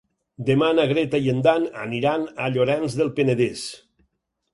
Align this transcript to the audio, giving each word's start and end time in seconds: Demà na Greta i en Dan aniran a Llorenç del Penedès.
Demà 0.45 0.69
na 0.77 0.85
Greta 0.91 1.19
i 1.25 1.29
en 1.33 1.43
Dan 1.47 1.67
aniran 1.81 2.25
a 2.45 2.47
Llorenç 2.55 2.97
del 3.03 3.13
Penedès. 3.21 3.67